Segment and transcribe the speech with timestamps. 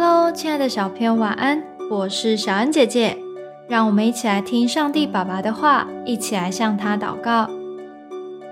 [0.00, 1.60] Hello，亲爱的小朋友，晚安！
[1.90, 3.18] 我是小恩姐姐，
[3.66, 7.50] 让我们一起来听上帝爸爸的话，一起来向他祷告。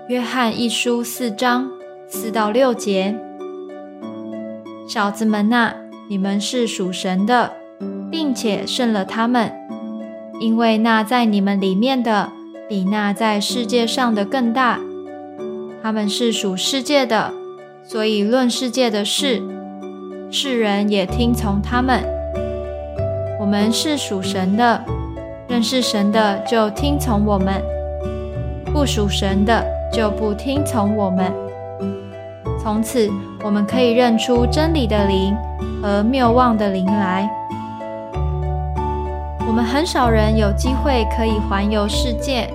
[0.09, 1.71] 约翰一书四章
[2.09, 3.17] 四到六节：
[4.89, 5.71] 小子们呐，
[6.09, 7.53] 你们是属神的，
[8.11, 9.53] 并且胜了他们，
[10.41, 12.29] 因为那在你们里面的，
[12.67, 14.81] 比那在世界上的更大。
[15.81, 17.33] 他们是属世界的，
[17.85, 19.41] 所以论世界的事。
[20.29, 22.03] 世人也听从他们。
[23.39, 24.83] 我们是属神的，
[25.47, 27.61] 认识神的就听从我们；
[28.73, 31.31] 不属神的就不听从我们。
[32.61, 33.09] 从此，
[33.41, 35.33] 我们可以认出真理的灵
[35.81, 37.29] 和谬妄的灵来。
[39.47, 42.53] 我们很少人有机会可以环游世界，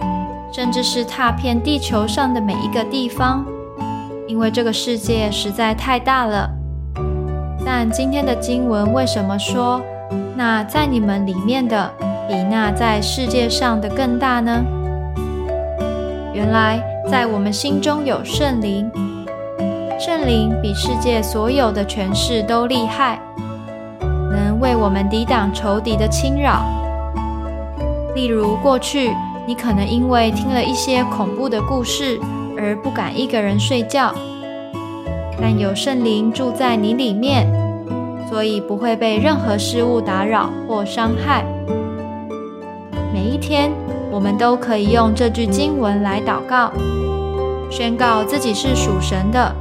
[0.52, 3.46] 甚至是踏遍地球上的每一个地方，
[4.28, 6.50] 因为这个世界实在太大了。
[7.64, 9.80] 但今天的经文为什么说
[10.34, 11.90] 那在你们里面的
[12.28, 14.64] 比那在世界上的更大呢？
[16.32, 18.90] 原来在我们心中有圣灵，
[19.98, 23.20] 圣灵比世界所有的权势都厉害，
[24.00, 26.64] 能为我们抵挡仇敌的侵扰。
[28.14, 29.14] 例如，过去
[29.46, 32.18] 你可能因为听了一些恐怖的故事
[32.56, 34.14] 而不敢一个人睡觉。
[35.40, 37.46] 但有圣灵住在你里面，
[38.28, 41.44] 所以不会被任何事物打扰或伤害。
[43.12, 43.70] 每一天，
[44.10, 46.70] 我们都可以用这句经文来祷告，
[47.70, 49.54] 宣告自己是属神的，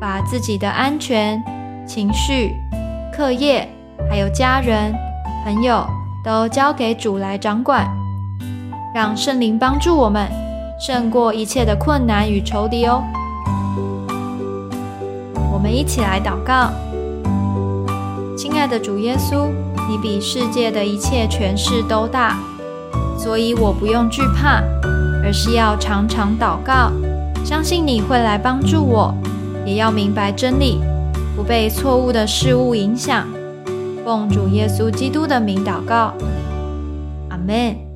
[0.00, 1.42] 把自己的安全、
[1.86, 2.52] 情绪、
[3.12, 3.68] 课业，
[4.08, 4.94] 还有家人、
[5.44, 5.84] 朋友
[6.24, 7.88] 都交给主来掌管，
[8.94, 10.28] 让圣灵帮助我们
[10.78, 13.02] 胜过一切的困难与仇敌哦。
[15.52, 16.70] 我们一起来祷告，
[18.36, 19.48] 亲爱的主耶稣，
[19.88, 22.36] 你比世界的一切权势都大，
[23.18, 24.62] 所以我不用惧怕，
[25.24, 26.92] 而是要常常祷告，
[27.44, 29.14] 相信你会来帮助我，
[29.66, 30.80] 也要明白真理，
[31.34, 33.26] 不被错误的事物影响。
[34.04, 36.12] 奉主耶稣基督的名祷告，
[37.30, 37.87] 阿门。